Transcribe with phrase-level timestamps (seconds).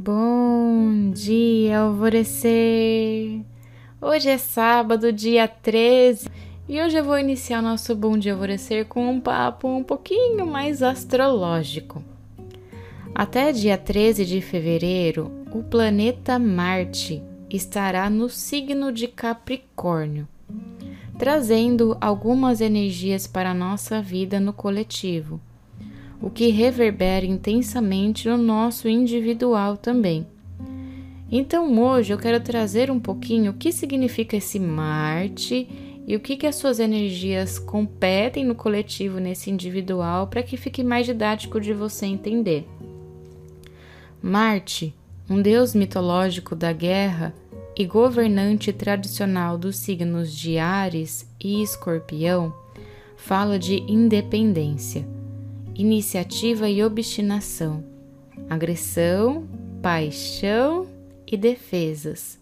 [0.00, 3.40] Bom dia, alvorecer!
[4.00, 6.28] Hoje é sábado, dia 13,
[6.68, 10.84] e hoje eu vou iniciar nosso Bom Dia Alvorecer com um papo um pouquinho mais
[10.84, 12.00] astrológico.
[13.12, 17.20] Até dia 13 de fevereiro, o planeta Marte
[17.50, 20.28] estará no signo de Capricórnio,
[21.18, 25.40] trazendo algumas energias para a nossa vida no coletivo
[26.20, 30.26] o que reverbera intensamente no nosso individual também.
[31.30, 35.68] Então hoje eu quero trazer um pouquinho o que significa esse Marte
[36.06, 40.82] e o que, que as suas energias competem no coletivo, nesse individual, para que fique
[40.82, 42.66] mais didático de você entender.
[44.22, 44.94] Marte,
[45.28, 47.34] um deus mitológico da guerra
[47.76, 52.54] e governante tradicional dos signos de Ares e Escorpião,
[53.14, 55.17] fala de independência
[55.78, 57.84] iniciativa e obstinação,
[58.50, 59.46] agressão,
[59.80, 60.88] paixão
[61.24, 62.36] e defesas,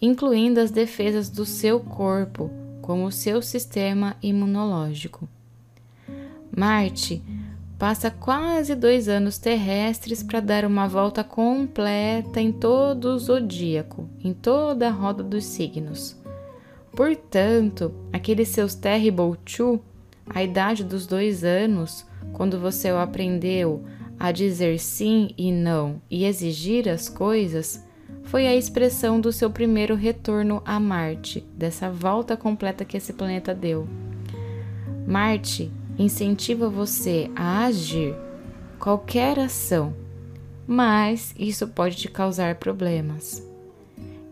[0.00, 5.28] incluindo as defesas do seu corpo, como o seu sistema imunológico.
[6.56, 7.22] Marte
[7.78, 14.32] passa quase dois anos terrestres para dar uma volta completa em todo o zodíaco, em
[14.32, 16.16] toda a roda dos signos.
[16.92, 19.78] Portanto, aqueles seus terrible two,
[20.26, 23.84] a idade dos dois anos, quando você aprendeu
[24.18, 27.84] a dizer sim e não e exigir as coisas,
[28.22, 33.54] foi a expressão do seu primeiro retorno a Marte, dessa volta completa que esse planeta
[33.54, 33.86] deu.
[35.06, 38.14] Marte incentiva você a agir,
[38.78, 39.94] qualquer ação,
[40.66, 43.46] mas isso pode te causar problemas.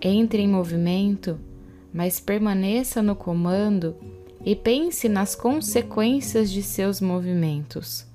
[0.00, 1.38] Entre em movimento,
[1.92, 3.96] mas permaneça no comando
[4.44, 8.06] e pense nas consequências de seus movimentos.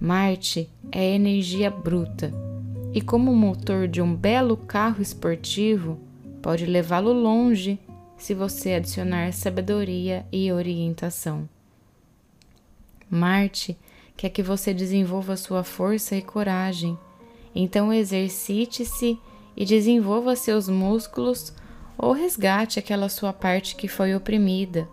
[0.00, 2.32] Marte é energia bruta
[2.92, 6.00] e, como motor de um belo carro esportivo,
[6.40, 7.78] pode levá-lo longe
[8.16, 11.48] se você adicionar sabedoria e orientação.
[13.10, 13.76] Marte
[14.16, 16.98] quer que você desenvolva sua força e coragem,
[17.54, 19.18] então exercite-se
[19.56, 21.52] e desenvolva seus músculos
[21.96, 24.88] ou resgate aquela sua parte que foi oprimida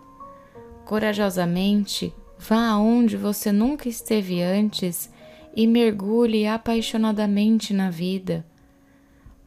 [0.84, 5.10] corajosamente, vá aonde você nunca esteve antes
[5.54, 8.44] e mergulhe apaixonadamente na vida.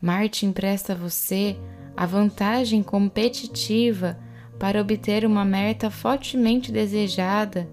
[0.01, 1.57] Marte empresta a você
[1.95, 4.17] a vantagem competitiva
[4.59, 7.67] para obter uma meta fortemente desejada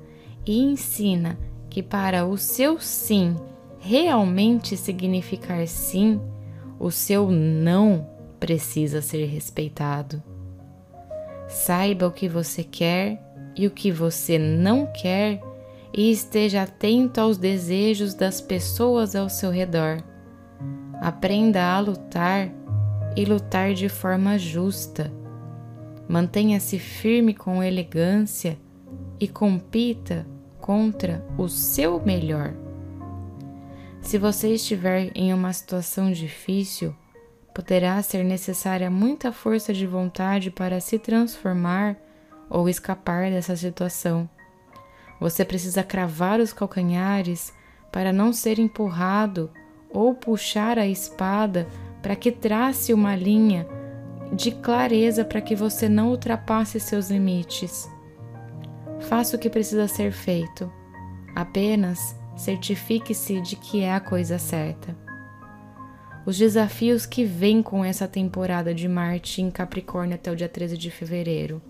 [0.47, 3.37] e ensina que para o seu sim
[3.79, 6.21] realmente significar sim,
[6.79, 8.09] o seu não
[8.39, 10.23] precisa ser respeitado.
[11.49, 13.21] Saiba o que você quer
[13.57, 15.41] e o que você não quer
[15.93, 20.03] e esteja atento aos desejos das pessoas ao seu redor.
[21.01, 22.51] Aprenda a lutar
[23.17, 25.13] e lutar de forma justa.
[26.09, 28.59] Mantenha-se firme com elegância
[29.21, 30.27] e compita
[30.61, 32.55] contra o seu melhor.
[34.01, 36.95] Se você estiver em uma situação difícil,
[37.55, 41.97] poderá ser necessária muita força de vontade para se transformar
[42.53, 44.29] ou escapar dessa situação.
[45.19, 47.53] Você precisa cravar os calcanhares
[47.91, 49.51] para não ser empurrado
[49.89, 51.67] ou puxar a espada
[52.03, 53.67] para que trace uma linha
[54.35, 57.91] de clareza para que você não ultrapasse seus limites.
[59.01, 60.71] Faça o que precisa ser feito.
[61.35, 64.95] Apenas certifique-se de que é a coisa certa.
[66.27, 70.77] Os desafios que vêm com essa temporada de Marte em Capricórnio até o dia 13
[70.77, 71.63] de fevereiro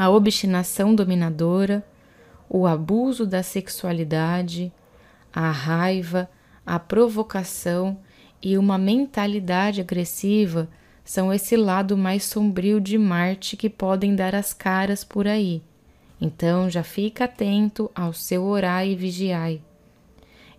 [0.00, 1.84] a obstinação dominadora,
[2.48, 4.72] o abuso da sexualidade,
[5.30, 6.26] a raiva,
[6.64, 7.98] a provocação
[8.42, 10.70] e uma mentalidade agressiva
[11.04, 15.62] são esse lado mais sombrio de Marte que podem dar as caras por aí.
[16.18, 19.60] Então já fica atento ao seu orar e vigiai.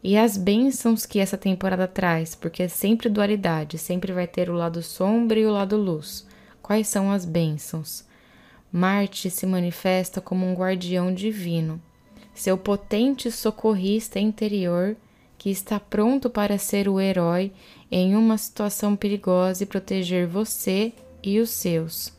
[0.03, 4.53] E as bênçãos que essa temporada traz, porque é sempre dualidade, sempre vai ter o
[4.53, 6.27] lado sombra e o lado luz.
[6.61, 8.10] Quais são as bênçãos?
[8.71, 11.81] Marte se manifesta como um guardião divino,
[12.33, 14.95] seu potente socorrista interior
[15.37, 17.51] que está pronto para ser o herói
[17.91, 22.13] em uma situação perigosa e proteger você e os seus.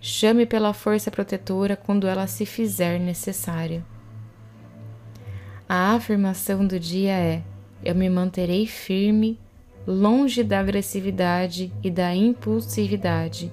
[0.00, 3.84] Chame pela força protetora quando ela se fizer necessária.
[5.68, 7.42] A afirmação do dia é:
[7.84, 9.38] Eu me manterei firme,
[9.86, 13.52] longe da agressividade e da impulsividade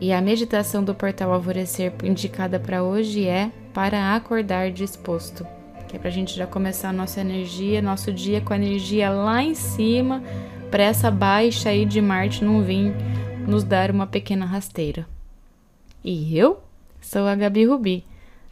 [0.00, 5.46] e a meditação do portal Alvorecer indicada para hoje é para acordar disposto,
[5.88, 9.10] que é para a gente já começar a nossa energia, nosso dia com a energia
[9.10, 10.22] lá em cima,
[10.70, 12.94] para essa baixa aí de Marte não vir
[13.46, 15.06] nos dar uma pequena rasteira.
[16.04, 16.60] E eu
[17.00, 18.04] sou a Gabi Rubi,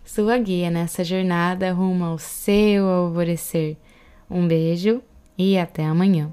[0.04, 3.76] sua guia nessa jornada rumo ao seu alvorecer.
[4.30, 5.02] Um beijo
[5.36, 6.32] e até amanhã.